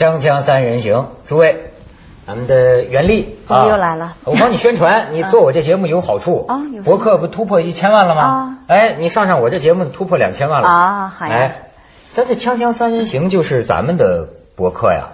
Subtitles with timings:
[0.00, 1.72] 锵锵三人行，诸位，
[2.26, 4.16] 咱们的袁立啊又来了。
[4.24, 6.46] 我帮你宣传， 你做我这节目有好处。
[6.48, 8.22] 啊博客不突破一千万了吗？
[8.22, 8.58] 啊？
[8.66, 10.68] 哎，你上上我这节目突破两千万了。
[10.70, 11.34] 啊好呀。
[11.34, 11.56] 哎，
[12.14, 14.26] 咱这锵锵三人行就是咱们的
[14.56, 15.08] 博客呀，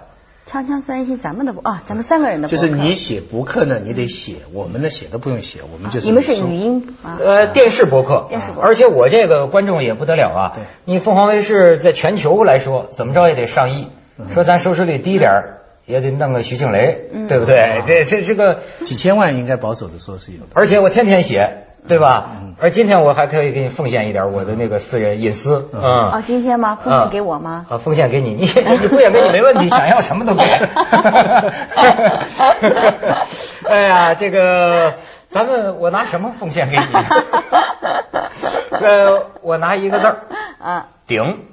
[0.49, 8.65] 锵锵三人行，咱们的啊，咱们三个人的博就是你写博客呢，你得写，我们呢写都不用写，我们就是你们是语音啊，呃，电视博客，电视博客。
[8.69, 10.63] 而且我这个观众也不得了啊，对。
[10.85, 13.89] 你凤凰卫视在全球来说，怎么着也得上亿，
[14.33, 17.55] 说咱收视率低点儿也得弄个徐静蕾，嗯对不对？
[17.85, 18.59] 这这这个。
[18.83, 20.47] 几千万应该保守的说是有的。
[20.53, 22.29] 而且我天天写，对吧？
[22.41, 25.79] 嗯而今天我还可以给你奉献一点我的那个私人隐私，嗯。
[25.79, 26.75] 哦，今天吗？
[26.81, 27.67] 奉献给我吗？
[27.69, 30.41] 啊，奉献给你，你 你奉献给你没问题， 想要什么都给。
[33.69, 34.95] 哎呀，这个
[35.29, 36.83] 咱们我拿什么奉献给你？
[38.71, 40.17] 呃，我拿一个字儿，
[40.59, 41.45] 啊，顶。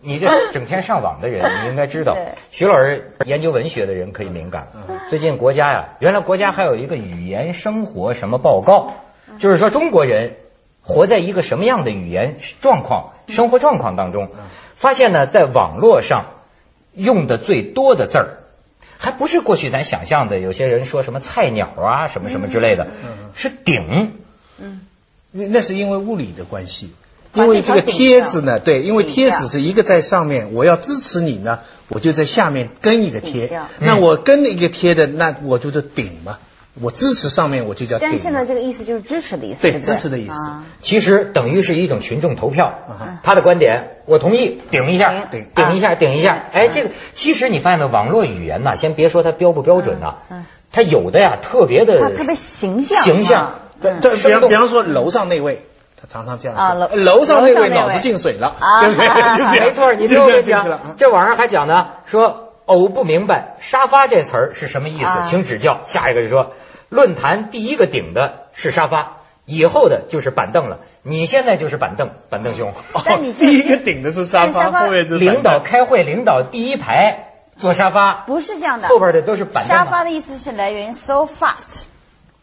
[0.00, 2.16] 你这整天上网的人， 你应该知道，
[2.50, 4.68] 徐老师研究文学的人可以敏感。
[5.10, 8.92] 最近国家呀，原来国家还有一个语言生活什么报告，
[9.38, 10.36] 就是说中国人
[10.82, 14.30] 活在一个什么样的语言状况、生活状况当中，
[14.74, 16.26] 发现呢，在网络上
[16.94, 18.38] 用的最多的字儿，
[18.98, 22.88] 还不是过去咱想象的，有些人说什么菜鸟啊，什么什么之类的，
[23.34, 24.14] 是顶。
[25.30, 33.60] 那那是因为物理的关系，把因为这个贴子呢，对，因为顶贴子是一个在上面，我要支持你呢，我就在下面跟一个贴。
[33.78, 36.38] 那我跟一个贴的，那我就是顶嘛，
[36.80, 38.08] 我支持上面我就叫顶。
[38.08, 46.34] 但是现在这个意思就是支持的意思，对对对支持的意思啊其实等于是一种群众投票啊，他的观点我同意，顶一下，顶顶一下，顶一下。
[46.34, 50.16] 啊哎，这个其实你发现没有，网络语言呐，先别说它标不标准呐
[50.70, 55.62] 它有的呀特别它的特别形象形象对比方比方说楼上那位，
[56.00, 57.68] 他常常这样啊说，楼楼上那位位。
[57.70, 59.60] 脑子进水了，啊对不对？
[59.60, 65.22] 没错，你听就我跟你讲这网上还讲呢，说偶不明白沙发这词儿是什么意思，啊。
[65.22, 65.80] 请指教。
[65.84, 66.52] 下一个就说
[66.88, 70.78] 论坛第一个顶的是沙发，以后的就是板凳了。
[71.02, 72.72] 你现在就是板凳，板凳兄。
[73.04, 81.86] 但你哦第一个顶的是沙发，但沙发后面就是领导开会，领导第一排坐沙发，不是这样的，后边的都是板凳沙发的意思是来源于 so fast，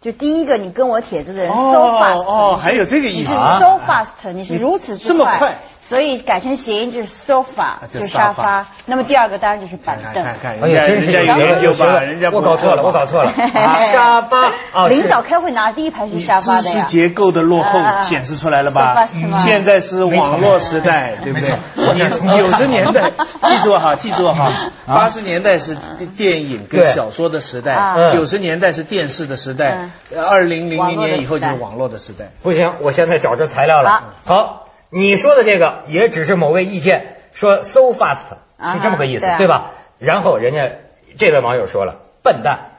[0.06, 8.68] 就第一个你跟我帖子的人 so 哦 fast，哦，还有这个意你是思 so fast，你是如此之这么快所以改成谐音就是 sofa，这就是沙沙发。
[8.88, 10.24] 那么第二个当然就是板凳。
[10.24, 13.30] 看看看，哎呀，真是人家有研究吧，人家我搞错了，我搞错了。
[13.54, 16.82] 啊沙发 啊，领导开会拿第一排是沙发知识。
[16.88, 19.06] 结构的落后啊显示出来了吧？
[19.46, 21.50] 现在是网络时代，对不对？
[21.94, 23.12] 你九十年代，
[23.44, 25.76] 记住哈，记住哈，八十年代是
[26.18, 32.32] 电影跟小说的时代啊，九十年代是电视的时代，二零零零年以后就是网络的时代。
[32.42, 34.14] 不行，我现在找着材料了。
[34.26, 34.65] 好，
[34.96, 39.72] 你说的这个也只是某位意见，说 so fast 啊是这么个意思对，啊对吧？
[40.00, 40.72] 然后人家
[41.18, 42.72] 这位网友说了，笨蛋。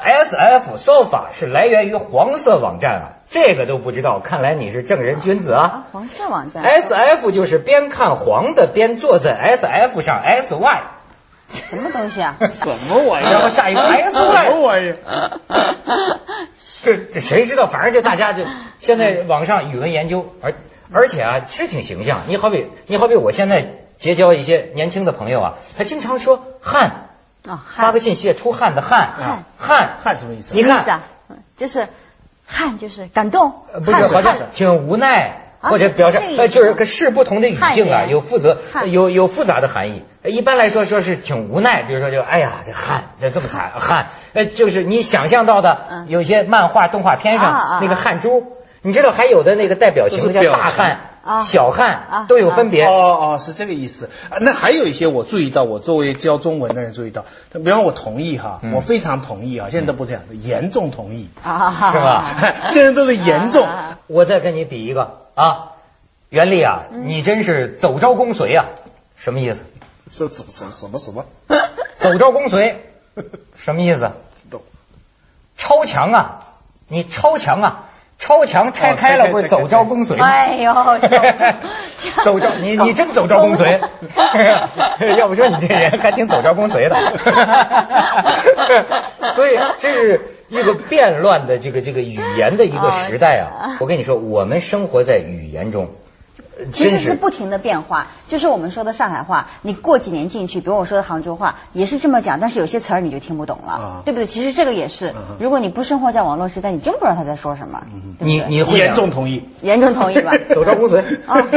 [0.00, 5.84] S F sofa 是来源于黄色网站啊，这个都不知道，看来你是正人君子啊啊，。
[5.90, 6.62] 黄色网站。
[6.62, 10.82] S F 就是边看黄的边坐在 S F 上 S Y，
[11.48, 12.36] 什么东西啊？
[12.46, 14.94] 什么玩意儿然后下一个 S 什 Y，么玩意？
[16.84, 17.66] 这这谁知道？
[17.66, 18.44] 反正就大家就
[18.78, 20.54] 现在网上语文研究，而
[20.92, 22.20] 而且啊是挺形象。
[22.26, 23.66] 你好比你好比我现在
[23.98, 27.08] 结交一些年轻的朋友啊，他经常说汗，
[27.46, 30.54] 啊，发个信息出汗的汗汗汗汗什么意思？
[30.56, 30.70] 你看。
[30.70, 31.02] 什么意思啊，
[31.56, 31.88] 就是
[32.46, 35.38] 汗就是感动，呃不是好像汗挺无奈。
[35.38, 38.58] 啊或者表示呃，就是个是不同的语境啊，有负责
[38.90, 40.02] 有有复杂的含义。
[40.24, 46.06] 呃一般来说说是挺无奈，比如说就哎呀这汗这这么惨汗，呃就是你想象到的嗯。
[46.08, 52.84] 有些漫画动画片啊啊上那个啊汗珠，你知道还有的那个带表情的叫大汉啊、小啊都有分别。
[52.84, 54.10] 哦哦，是这个意思。
[54.28, 63.64] 啊那还有一些我注意到，我作为教中文的人注意到，比方我同意哈，嗯我非常同意啊，现在都不这样的，严重同意，啊， 是吧 现在都是严重。
[63.66, 65.68] 啊我再跟你比一个啊，
[66.28, 68.66] 袁立啊，嗯你真是走招公随啊，
[69.16, 69.62] 什么意思？
[70.10, 71.24] 什什什什么什么？
[71.98, 72.84] 走招公随，
[73.56, 74.10] 什么意思？
[74.50, 74.60] 懂
[75.56, 76.38] 超强啊！
[76.88, 77.84] 你超强啊！
[78.22, 80.24] 超强拆开了不是走招公随吗？
[80.30, 80.72] 哎呦，
[82.22, 83.80] 走招你你真走招公随，
[85.18, 86.94] 要不说你这人还挺走招公随的。
[89.34, 90.20] 所以这是
[90.50, 93.76] 一个变乱的这个这个语言的一个时代啊哦！
[93.80, 95.88] 我跟你说，我们生活在语言中，
[96.70, 104.02] 其实是不停的变化，就是我们说的上海话，你过几年进去，比如我说的杭州话，也是这么讲，但是有些词儿你就听不懂了，啊。
[104.04, 104.26] 对不对？
[104.26, 107.82] 其实这个也是，如果你不生活在网络时代，你真不知道他在说什么，
[108.18, 108.46] 对对？
[108.48, 109.48] 你你会严重同意。
[109.62, 110.32] 严重同意吧？
[110.54, 111.36] 走招公随啊。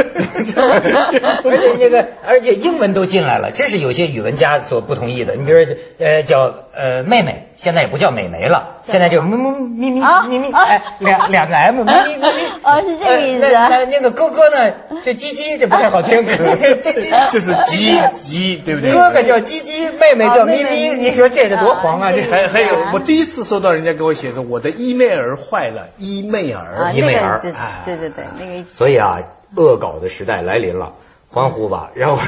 [1.44, 5.34] 而且那个，而且英文都进来了，这是有些语文家所不同意的。
[5.34, 6.38] 你比如说，呃，叫
[6.74, 10.62] 呃妹妹，现在也不叫美眉了，现在就咪咪咪咪啊咪咪，啊。
[10.64, 12.46] 哎，两两个 M 咪咪咪咪。
[12.62, 14.72] 哦是这个意思呃那那那个哥哥呢，
[15.02, 16.24] 就鸡鸡，这不太好听，
[16.80, 17.10] 鸡鸡。
[17.30, 18.92] 这是鸡鸡，对不对？
[18.92, 22.12] 哥哥叫鸡鸡，妹妹叫咪咪，你说这是多黄啊！
[22.12, 26.92] 这还还有，我第一次收到人家给我写的，我的伊妹儿坏了，伊妹啊，儿。
[26.94, 29.18] 伊妹儿对对对，那个所以啊，
[29.56, 30.92] 恶搞的时代来临了，
[31.30, 32.18] 欢呼吧，让我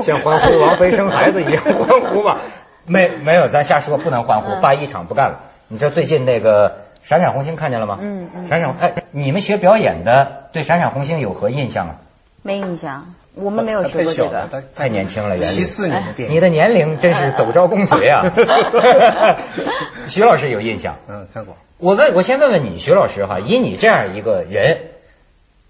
[0.00, 2.42] 像欢呼王菲生孩子一样欢呼吧。
[2.86, 5.40] 没没有，咱瞎说，不能欢呼，嗯八一厂不干了。
[5.68, 7.98] 你知道最近那个闪闪红星看见了吗？
[8.00, 11.96] 嗯嗯闪闪，哎，你们学表演的对闪闪红星有何印象啊？
[12.42, 14.48] 没印象，我们没有学过这个。
[14.50, 15.62] 太太年轻了，袁七。
[15.64, 16.34] 四年的电影。
[16.34, 18.22] 你的年龄真是走招公随啊！
[20.08, 20.96] 徐老师有印象。
[21.08, 21.56] 嗯，看过。
[21.78, 24.80] 我问，我先问问你，徐老师哈，以你这样一个人，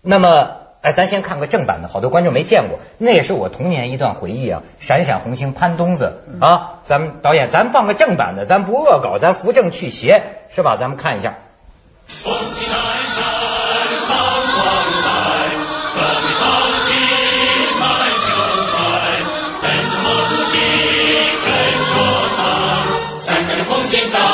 [0.03, 4.63] 那么，哎，咱先看个正版的，好多观众没见过，那也是我童年一段回忆啊。
[4.81, 10.77] 闪闪红星潘东子啊，咱们导演，咱放个正版的，咱不恶搞，咱扶正去邪，是吧？
[10.77, 11.39] 咱们看一下。
[12.25, 12.31] 哎
[24.09, 24.32] 呀，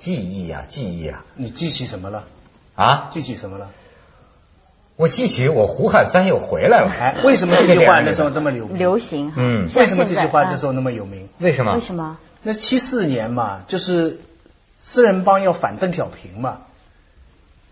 [0.00, 2.24] 记忆呀、记忆啊、你记起什么了？
[2.74, 3.08] 啊！
[3.10, 3.68] 记起什么了？
[4.96, 6.90] 我记起我胡汉三又回来了。
[6.90, 8.78] 哎，为什么这句话那时候这么流名？
[8.78, 11.28] 流行，嗯为什么这句话那时候那么有名？
[11.38, 11.74] 为什么？
[11.74, 12.16] 为什么？
[12.42, 14.20] 那七四年嘛，就是
[14.78, 16.60] 四人帮要反邓小平嘛，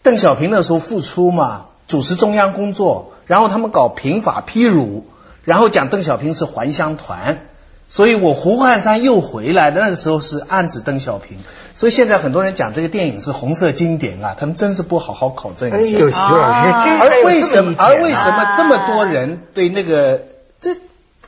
[0.02, 5.06] 邓小平那时候复出嘛，主持中央工作，然后他们搞平法批儒，
[5.44, 7.47] 然后讲邓小平是还乡团。
[7.88, 11.38] 所以我胡汉三又回来，那个时候是暗指邓小平，
[11.74, 15.78] 所以现在很多人讲这个电影是红色经典啊，他们真是不好好考证一下。
[15.78, 18.10] 哎呦，徐老师，啊这而为什么而为？
[18.10, 20.22] 什么这么多人对那个
[20.60, 20.76] 这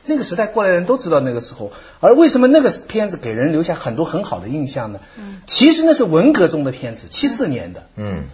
[0.05, 4.99] 那个时代过来人都知道那个时候，而为什么那个片子给人留下很多很好的印象呢？
[5.47, 8.25] 其实那是文革中的片子，七四年的，嗯，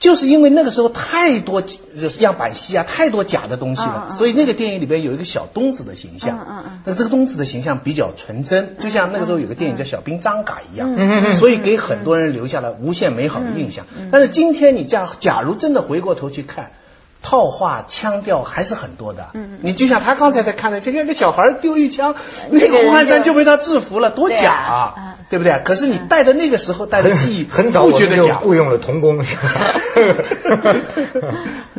[0.00, 6.80] 就是因为那个时候太多就是样板戏啊，太多假的东西了，嗯嗯所以那个电影里边有一个小东子的形象，嗯嗯嗯。
[6.86, 13.86] 那这个东子的形象比较纯真，就像那个时候有个电影叫《小兵张嘎》一样，嗯所以给很多人留下了无限美好的印象。
[14.10, 16.72] 但是今天你这样，假如真的回过头去看。
[17.22, 22.14] 套话腔调还是很多的，嗯你就像他刚才在看的，这个个小孩丢一枪，
[22.50, 25.60] 那个胡汉三就就被他制服了，多假啊对不对？
[25.64, 28.38] 可是你带的那个时候带的记忆，很早我们就不觉得假。
[28.40, 29.18] 雇佣了童工？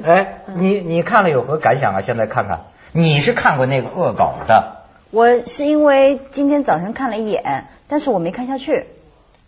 [0.03, 2.01] 哎，你你看了有何感想啊？
[2.01, 2.61] 现在看看，
[2.93, 8.85] 你是看过那个恶搞的，我是因为今天早晨看了一眼，但是我没看下去，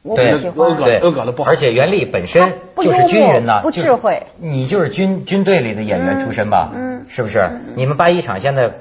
[0.04, 0.68] 我对不喜欢。
[0.70, 2.42] 恶搞对，恶搞得不好而且袁立本身
[2.76, 6.72] 就是军人呐，不就是智慧你就是军军队里的演员出身吧？
[6.76, 7.50] 嗯嗯是不是？
[7.76, 8.72] 你们八一厂现在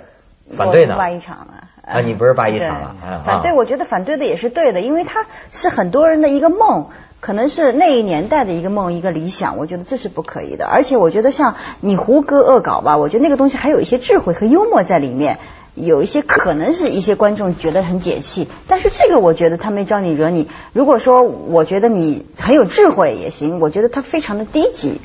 [0.50, 0.98] 反对呢我不？
[0.98, 1.68] 八一厂啊。
[1.84, 6.86] 啊你不是八一厂了反对，啊我觉得反对的也是对的，因为它是很多人的一个梦，
[7.18, 10.64] 可能是那一年代的一个梦，一个理想，我觉得这是不可以的。
[10.66, 15.38] 而且我觉得像你胡歌恶搞吧，我觉得那个东西还有一些智慧和幽默在里面。
[15.74, 20.48] 有一些可能是一些观众觉得很解气，但是这个我觉得他没招你惹你。
[20.72, 25.00] 如果说我觉得你很有智慧也行，我觉得他非常的低级。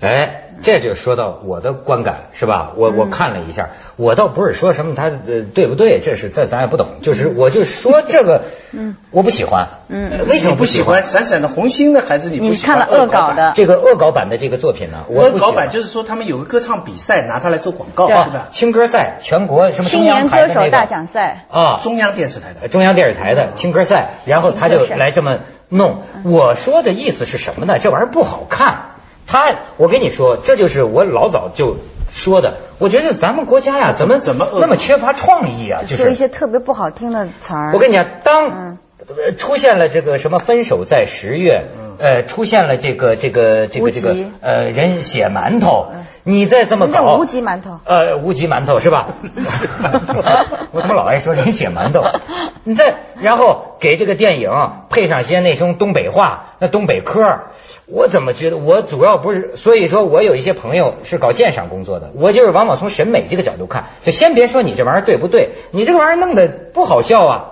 [0.00, 2.72] 哎，这就说到我的观感是吧？
[2.76, 11.04] 我我看了一下，我倒不是说什么他呃对不对，这是这咱也不懂，就是我就说这个，嗯，我不喜欢，嗯呃为什么不喜欢？
[11.04, 13.32] 闪闪的红星的孩子你不你喜欢看了恶搞？
[13.34, 18.48] 的，这个恶搞版的这个作品呢，我恶搞版就是说他们有个歌唱比赛，拿它来做广告，对对吧？
[18.50, 22.68] 青歌赛，全国什么中青央年歌手大奖赛，啊，中央电视台的呃。
[22.68, 26.02] 中央电视台的青歌赛，然后他就来这么弄。
[26.24, 27.78] 我说的意思是什么呢？
[27.78, 28.91] 这玩意儿不好看。
[29.26, 31.76] 他，我跟你说，这就是我老早就
[32.10, 32.58] 说的。
[32.78, 35.82] 我觉得咱们国家呀，怎么怎么那么缺乏创意啊？
[35.82, 37.72] 就是说一些特别不好听的词儿。
[37.72, 38.78] 我跟你讲，当
[39.36, 45.86] 出现了这个什么分手在十月，嗯呃，出现了这个这个这个这个呃人血馒头，
[46.24, 49.06] 你再这么搞，无极馒头，呃，无极馒头是吧？
[50.72, 52.02] 我怎么老爱说人血馒头？
[52.64, 54.50] 你再然后给这个电影
[54.90, 57.22] 配上些那种东北话，那东北嗑，
[57.86, 59.54] 我怎么觉得我主要不是？
[59.54, 67.44] 所以说我有一些朋友是搞鉴赏工作的，我就是往往从审美这个角度看，就先别说你这玩意儿对不对，你这个玩意儿弄得不好笑啊。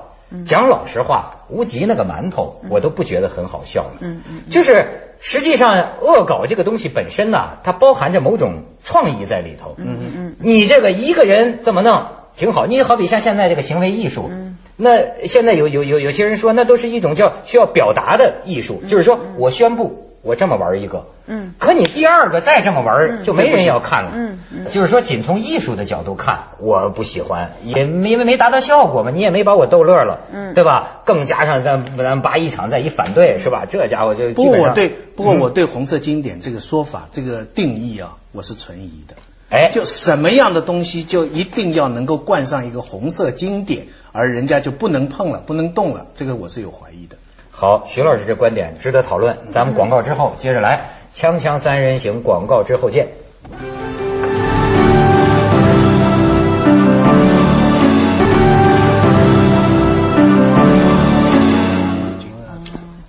[0.47, 3.91] 讲老实话，无极那个馒头，我都不觉得很好笑。
[4.01, 9.75] 嗯嗯，就是实际上恶搞这个东西本身呢，它包含着某种创意在里头。
[9.79, 14.31] 嗯嗯嗯，你这个一个人这么弄挺好，你好比像现在这个行为艺术，
[14.77, 20.10] 那现在有有有有些人说，那都是一种叫需要表达的艺术，就是说我宣布。
[20.23, 31.01] 我这么玩一个，嗯，可你第二个再这么玩，就没人要看了，嗯嗯，就是说，仅从艺术的角度看，我不喜欢，也因为没达到效果嘛，你也没把我逗乐了，嗯，对吧？
[31.07, 33.65] 更加上咱咱八一场再一反对，是吧？
[33.65, 39.15] 这家伙就不过我对不过我对红色经典这个说法这个定义啊，我是存疑的，
[39.49, 47.17] 哎，就什么样的东西就一定要能够冠上一个红色经典，而人家就不能碰了，不能动了，这个我是有怀疑的。
[47.53, 49.53] 好，徐老师这观点值得讨论。
[49.53, 53.09] 咱们广告之后接着来，锵锵三人行，广告之后见。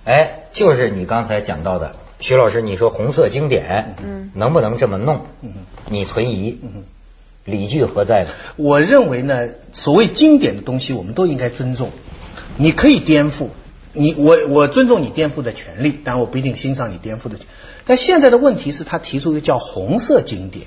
[0.04, 5.22] 哎，就是你刚才讲到的，徐老师，你说红色经典，嗯，能不能这么弄？
[5.40, 5.54] 嗯，
[5.88, 6.82] 你存疑，嗯，
[7.44, 8.26] 理据何在呢？
[8.56, 11.90] 我认为呢，所谓经典的东西，我们都应该尊重。
[12.58, 13.48] 你可以颠覆。
[13.92, 17.36] 你我我尊重你颠覆的权利，但我不一定欣赏你颠覆的。
[17.84, 20.66] 但现在的问题是他提出一个叫红色经典，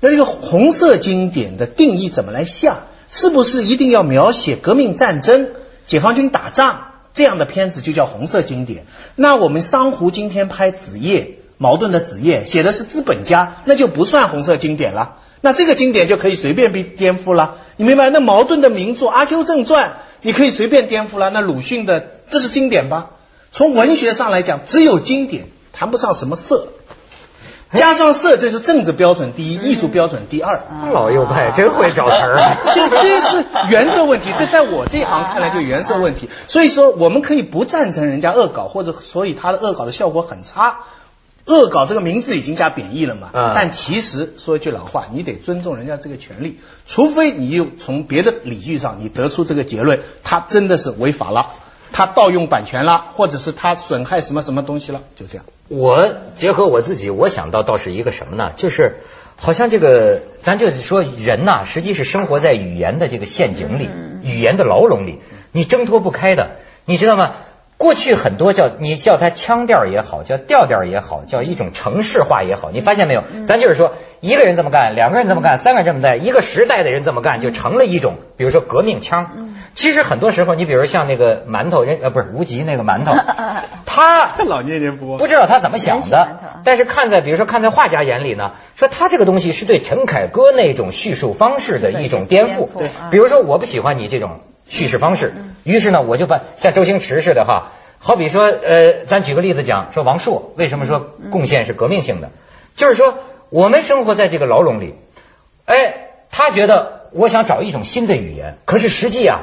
[0.00, 2.84] 那这个红色经典的定义怎么来下？
[3.10, 5.50] 是不是一定要描写革命战争、
[5.86, 8.86] 解放军打仗这样的片子就叫红色经典？
[9.16, 15.18] 那我们商湖今天拍子夜，矛盾的子夜写的是资本家，那就不算红色经典了。
[15.42, 18.08] 那这个经典就可以随便被颠覆了，你明白？
[18.08, 19.90] 那矛盾的名著《阿 Q 正传》，
[20.22, 21.28] 你可以随便颠覆了。
[21.28, 22.06] 那鲁迅的。
[22.30, 23.10] 这是经典吧？
[23.52, 26.68] 从文学上来讲，只有经典，谈不上什么色。
[27.74, 30.62] 加上色，这是政治标准第一，艺术标准第二。
[30.92, 32.38] 老右派真会找词儿，
[32.72, 34.30] 这这是原则问题。
[34.38, 36.30] 这在我这行看来就原则问题。
[36.48, 40.80] 所以说，我们可以不赞成人家恶搞，或者所以他的恶搞的效果很差。
[41.44, 43.30] 恶搞这个名字已经加贬义了嘛？
[43.54, 51.52] 但其实说一句老话，你得尊重人家这个权利，除非你又从别的理据上你得出这个结论，他真的是违法了。
[51.94, 55.44] 他盗用版权了，或者是他损害什么什么东西了，就这样。
[55.68, 58.52] 我结合我自己，我想到倒是一个什么呢？
[58.56, 58.96] 就是
[59.36, 63.90] 好像这个，咱就是说人呐，实际是生活在语言的这个陷阱里，
[64.22, 65.18] 语言的牢笼里，
[65.50, 66.56] 你挣脱不开的，
[66.86, 67.34] 你知道吗？
[67.78, 73.24] 过去很多叫你叫它腔调也好，叫调调也好，叫一种城市化也好，你发现没有？
[73.44, 79.48] 咱就是说一个人这么干，两个人这么干，三个人这么干，一个时代的人这么干，就成了一种，比如说革命腔。
[79.74, 83.14] 其实很多时候，你比如像那个馒头人，呃，不是无极那个馒头，
[83.86, 92.68] 他 老念念不不知道他怎么想的，但是看在比如说看在画家眼里呢，说他这个东西是对陈凯歌那种叙述方式的一种颠覆。
[93.10, 101.00] 比如说我不喜欢你这种叙事方式，于是呢，我就把像周星驰似的哈，好比说呃，咱举个例子讲，说王朔为什么说
[101.30, 102.30] 贡献是革命性的，
[102.74, 103.18] 就是说
[103.50, 104.94] 我们生活在这个牢笼里，
[105.66, 109.40] 哎，他觉得我想找一种新的语言，可是实际啊。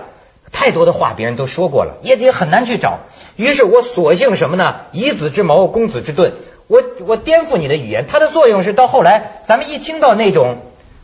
[0.52, 3.02] 太多的话别人都说过了，也也很难去找。
[3.36, 4.88] 于是我索性什么呢？
[4.92, 6.34] 以子之矛攻子之盾。
[6.66, 10.58] 我我颠覆你的语言，它的作用是到后来，咱们一听到那种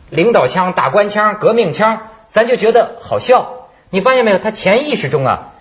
[0.10, 3.64] 领导腔、打官腔、革命腔，咱就觉得好笑。
[3.95, 4.39] 你发现没有？
[4.39, 5.53] 他潜意识中啊，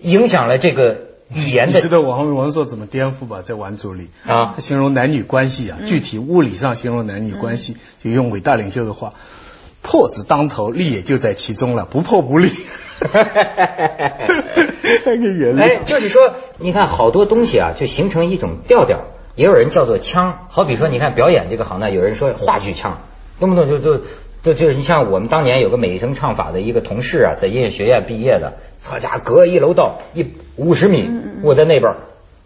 [0.00, 0.98] 影响了这个
[1.34, 1.72] 语言的。
[1.72, 3.42] 你知道王王朔怎么颠覆吧？
[3.44, 9.14] 在《顽主》里啊，他形容男女关系啊，具体物理上形容男女关系，就用伟大领袖的话
[9.82, 12.50] ：“破字当头，利也就在其中了，不破不立。
[13.02, 14.26] ”哈哈哈哈哈！
[15.58, 19.00] 哎，就是说，你看好多东西啊，就形成一种调调，
[19.34, 20.46] 也有人叫做腔。
[20.50, 23.00] 好比说，你看表演这个行当，有人说话剧腔，
[23.40, 24.04] 动不动就就
[24.42, 31.08] 就就是你像我们当年有个美声唱法的一个同事啊，在音乐学院毕业的，他家隔一楼道一五十米，
[31.42, 31.94] 我在那边。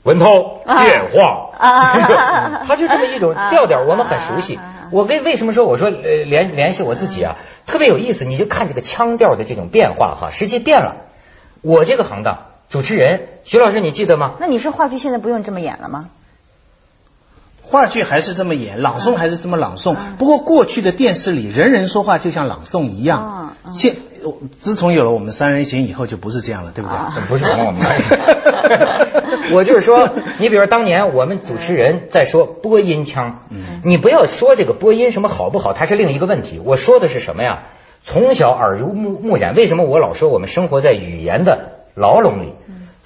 [0.02, 4.56] 文涛变化， 他就这么一种调调，我们很熟悉。
[4.92, 8.24] 我为为什么说我说呃联联系我自己啊，特别有意思。
[8.24, 10.98] 你就看这个腔调的这种变化哈，实际变了。
[11.60, 14.34] 我这个行当主持人徐老师，你记得吗？
[14.38, 16.08] 那你说话剧现在不用这么演了吗？
[17.68, 19.96] 话剧还是这么演，朗诵还是这么朗诵。
[20.18, 23.56] 不过过去的电视里，人人说话就像朗诵一样。
[23.72, 23.96] 现
[24.60, 27.22] 自从有了我们三人行以后，就不是这样了，对不对？
[27.28, 27.80] 不是我们。
[29.52, 33.42] 我就是说， 你比如当年我们主持人在说播音腔，
[33.82, 36.60] 你不要说这个播音什么好不好，它是另一个问题。
[36.64, 37.64] 我说的是什么呀？
[38.04, 42.52] 从小耳濡目目染，为什么我老说我们生活在语言的牢笼里？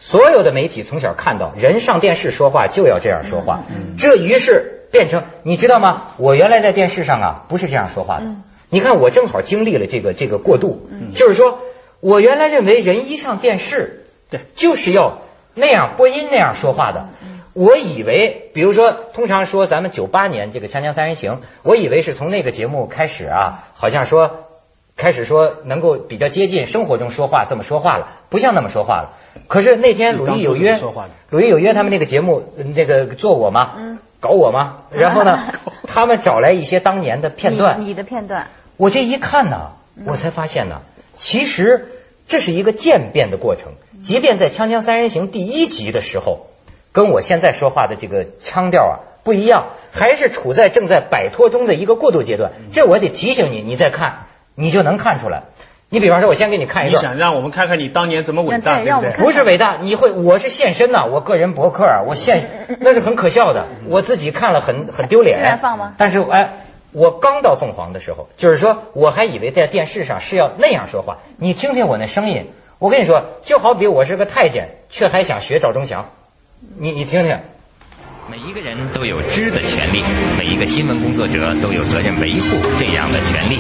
[0.03, 3.65] 所有的媒体从小看到人上电视说话就要这样说话，
[3.99, 6.15] 这于是变成你知道吗？
[6.17, 8.25] 我原来在电视上啊不是这样说话的。
[8.71, 11.61] 你看我正好经历了这个这个过渡，就是说
[12.01, 15.19] 我原来认为人一上电视，对，就是要
[15.55, 17.11] 那样播音那样说话的。
[17.53, 24.47] 我以为，比如说通常说咱们九八年这个《锵锵三人行》，我以为是从那个节目开始啊，好像说。
[25.01, 29.13] 开始说能够比较接近生活中说话这么说话了，不像那么说话了。
[29.47, 30.79] 可是那天鲁豫有约，
[31.31, 33.77] 鲁豫有约他们那个节目那个做我吗？
[33.79, 34.83] 嗯，搞我吗？
[34.91, 35.39] 然后呢，
[35.89, 39.71] 他们找来一些当年的片段，你的片段，我这一看呢，
[40.05, 40.83] 我才发现呢，
[41.15, 41.89] 其实
[42.29, 43.73] 这是一个渐变的过程。
[44.03, 46.49] 即便在《锵锵三人行》第一集的时候，
[46.93, 52.53] 跟我现在说话的这个腔调啊不一样，还是处在正在摆脱中的一个过渡阶段。
[52.71, 54.27] 这我得提醒你，你再看。
[54.55, 55.45] 你就能看出来。
[55.93, 56.93] 你比方说，我先给你看一个。
[56.93, 59.13] 你想让我们看看你当年怎么伟大，对不对？
[59.17, 65.39] 不是伟大，你会，我是现身呐，我个人博客啊，我现那是很可笑的，我自己看了很很丢脸。
[65.39, 65.95] 现在放吗？
[65.99, 66.53] 但是哎，
[66.93, 71.19] 我刚到凤凰的时候，就是说我还以为在电视上是要那样说话。
[71.39, 76.11] 你听听我那声音，我跟你说，就好比我是个太监，却还想学赵忠祥。
[76.79, 77.41] 你你听听。
[78.31, 80.01] 每一个人都有知的权利，
[80.39, 82.47] 每一个新闻工作者都有责任维护
[82.79, 83.59] 这样的权利。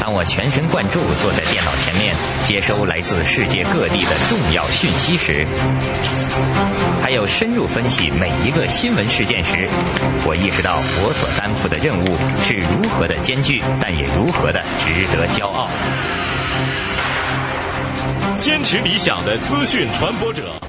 [0.00, 2.12] 当我全神贯注坐在电脑前面
[2.42, 5.46] 接收来自世界各地的重要讯息时，
[7.00, 9.68] 还有深入分析每一个新闻事件时，
[10.26, 15.70] 我意识到我所担负的任务是如何的艰巨，但也如何的值得骄傲。
[18.40, 20.61] 坚持理想的资讯传播者。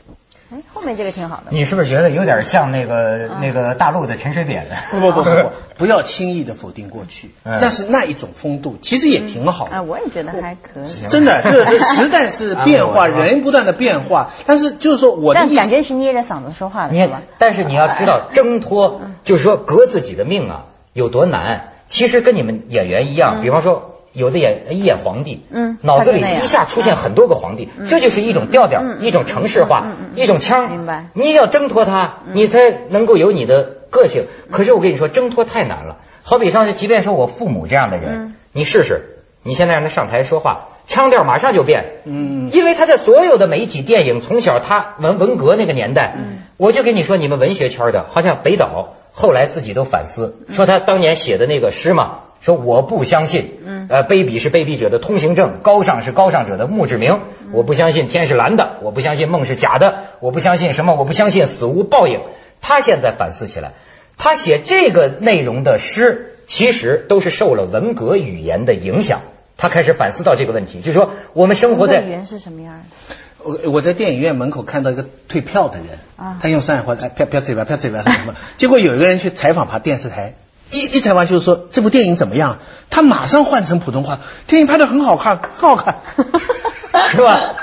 [0.84, 1.44] 哎，后面这个挺好的。
[1.50, 4.68] 你是不是觉得有点像那个那个大陆的陈水扁？
[4.92, 7.32] 不不不不不， 不要轻易的否定过去。
[7.44, 9.66] 但是那一种风度其实也挺好。
[9.66, 10.90] 啊，我也觉得还可以。
[11.08, 14.32] 真的， 就是时代是变化，人不断的变化。
[14.46, 17.22] 但是就是说，我的但感觉是捏着嗓子说话的，是吧？
[17.38, 21.70] 但是你要知道，挣脱就是说革自己的命啊，有多难。
[21.88, 23.93] 其实跟你们演员一样，比方说。
[24.13, 30.70] 有的演一演皇帝，嗯，脑子里一下出现很多个皇帝，这就是一种调调，一种城市化，一种腔。
[30.70, 31.07] 明白？
[31.14, 34.25] 你要挣脱它，你才能够有你的个性。
[34.51, 35.98] 可是我跟你说，挣脱太难了。
[36.22, 42.01] 好比上是，即便说我父母这样的人，你试试，你现在让他上台说话，腔调马上就变。
[42.05, 46.16] 嗯，因为他在所有的媒体、电影，从小他文文革那个年代，
[46.57, 52.20] 我就跟你说，你们文学圈的，好像北岛后来自己都反思，说他当年写的那个诗嘛。
[52.44, 57.22] 说我不相信，嗯，呃，卑鄙是卑鄙者的通行证，高尚是高尚者的墓志铭。
[57.53, 62.20] 我不相信天是蓝的，我不相信梦是假的，我不相信什么，我不相信死无报应。
[62.60, 63.72] 他现在反思起来，
[64.18, 69.22] 他写这个内容的诗，其实都是受了文革语言的影响。
[69.56, 73.16] 他开始反思到这个问题，就是说我们生活在语言是什么样的？
[73.46, 78.36] 我我在电影院门口看到一个退票的人，啊，他用上海话，哎，票票这边，票这边什么什么。
[78.58, 80.34] 结果有一个人去采访他电视台。
[80.74, 82.59] 一一采完就是说这部电影怎么样？
[82.90, 86.01] 他马上换成普通话，电影拍的很好看，很好看，
[87.09, 87.55] 是吧？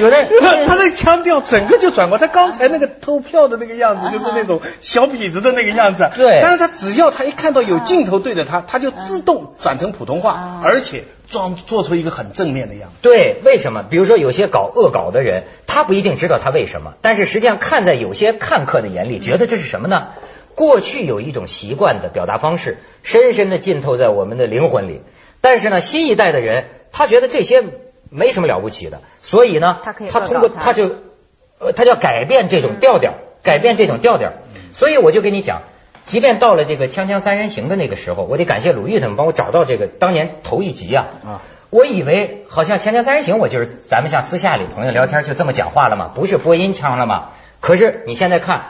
[0.00, 0.26] 有的
[0.66, 6.10] 他那腔调整个就转过，他刚才那个偷票的那个样子，就是那种小痞子的那个样子。
[6.16, 6.40] 对。
[6.42, 12.96] 但是他只要他一看到有镜头对着他，他就自动转成普通话，而且装做出一个很正面的样子。
[13.00, 13.84] 对，为什么？
[13.88, 20.08] 比如说有些搞恶搞的人，他不一定知道他为什么，但是实际上看在有些看客的眼里，觉得这是什么呢？
[20.54, 25.02] 过去有一种习惯的表达方式，深深的浸透在我们的灵魂里。
[25.40, 27.62] 但是呢，新一代的人他觉得这些
[28.08, 29.78] 没什么了不起的，所以呢，
[30.10, 30.96] 他通过他就
[31.58, 34.32] 呃，他要改变这种调调，改变这种调调。
[34.72, 35.62] 所以我就跟你讲，
[36.04, 41.08] 即便到了这个《锵锵三人行》的那个时候，我得感谢鲁豫他们帮我找到这个当年头一集啊。
[41.24, 47.32] 啊，我以为好像《锵锵三人行》，我就是咱们像私下里朋友聊天就这么讲话了嘛，不是播音腔了嘛？
[47.60, 48.66] 可是你现在看。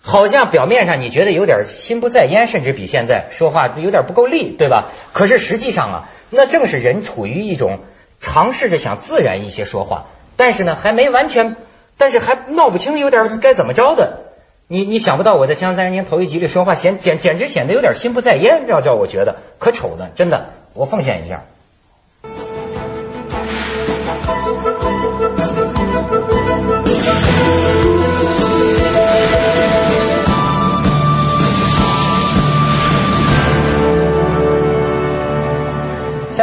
[0.00, 4.90] 好像表面上你觉得有点心不在焉，甚至比现在说话有点不够力，对吧？
[5.12, 7.80] 可是实际上啊，那正是人处于一种
[8.20, 10.06] 尝试着想自然一些说话，
[10.36, 11.56] 但是呢还没完全，
[11.98, 14.24] 但是还闹不清有点该怎么着的。
[14.66, 21.44] 你你想不到我在《锵锵三人行》头一集里说话显简简直显得有点心不在焉，要叫我觉得可丑的，真的，我奉献一下。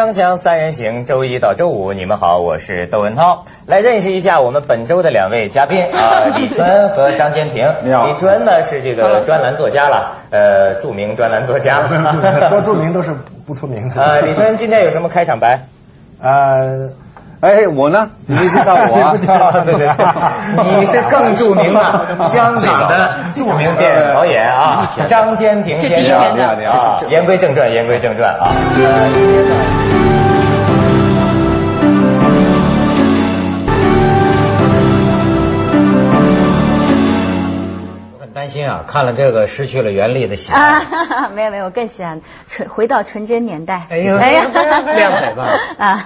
[0.06, 3.46] 锵锵三人行，周一到周五，你们好，我是窦文涛。
[3.65, 7.63] 来认识一下我们本周的两位嘉宾啊，李春和张坚庭。
[7.82, 11.88] 你好李春呢是这个专栏作家了，呃，著名专栏作家。
[12.50, 13.15] 说著名都是
[13.48, 14.00] 不出名的。
[14.00, 15.62] 呃，李春今天有什么开场白？
[16.22, 16.91] 呃，
[17.41, 18.10] 哎，我呢？
[18.28, 19.12] 你没介绍我啊？
[19.63, 26.06] 对对对，你是更著名 的香港的著名电影导演啊，张坚庭先生。
[26.06, 26.95] 你好，你好，你好。
[27.10, 28.52] 言归正传，言归正传啊。
[38.45, 40.62] 担心啊，看了这个失去了原力的喜欢。
[40.62, 43.88] 啊，没 有没有，我更喜欢纯回到纯真年代。
[43.89, 44.45] 哎呦呀，
[44.95, 45.47] 靓仔吧
[45.79, 46.05] 啊，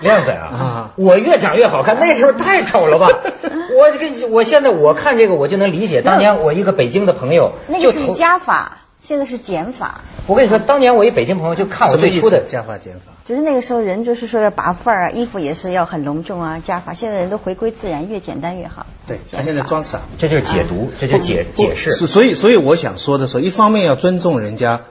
[0.00, 0.92] 靓仔啊！
[0.96, 3.06] 我越长越好看，那时候太丑了吧？
[3.76, 10.00] 我这个，我现在我看这个，我就能理解当年我一个北京的朋友那个是就头加法，现在是减法。
[10.26, 11.96] 我跟你说，当年我一北京朋友就看我？
[11.98, 13.12] 最初的加法减法？
[13.26, 16.94] 就是那个时候人就是说要拔范儿啊，衣服也是要很隆重啊，加法。
[16.94, 18.86] 现在人都回归自然，越简单越好。
[19.06, 20.00] 对，他现在装傻。
[20.16, 21.92] 这就是解读，这就是解解释。
[21.92, 24.84] 是所以，所以我想说的时候，一方面要尊重人家，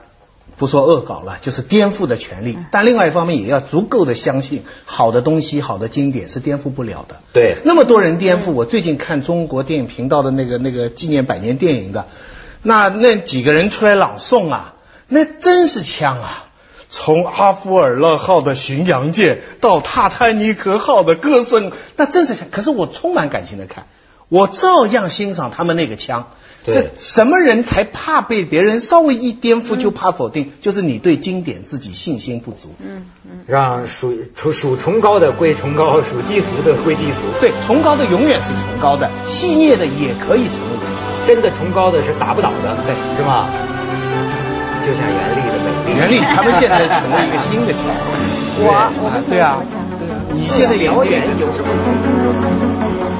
[0.56, 7.16] 不说恶搞了，就是颠覆的权利；但另外一方面也要足够的相信，好的东西、好的经典是颠覆不了的。
[7.32, 12.06] 对那么多人颠覆，我最近看中国电影频道的那个那个纪念百年电影的，
[12.64, 14.74] 那那几个人出来朗诵啊，
[15.06, 16.40] 那真是枪啊！
[16.88, 22.48] 从阿夫尔勒号的巡洋舰到泰坦尼克号的歌声，那真是枪。
[22.50, 23.86] 可是我充满感情的看，
[24.28, 26.28] 我照样欣赏他们那个枪。
[26.66, 30.50] 对这什么人才怕被别人稍微一颠覆就怕否定？
[30.62, 32.74] 就是你对经典自己信心不足。
[32.80, 33.44] 嗯嗯。
[33.46, 37.20] 让属属属崇高的归崇高，属低俗的归低俗。
[37.38, 41.00] 对，崇高的永远是崇高的，戏谑的也可以成为崇高。
[41.26, 43.50] 真的崇高的是打不倒的，对是吗？
[44.80, 45.98] 就像袁立的美丽。
[45.98, 47.84] 袁立他们现在成了一个新的桥。
[48.56, 49.84] 我我们对啊什么，
[50.32, 53.14] 你现在遥远有什么？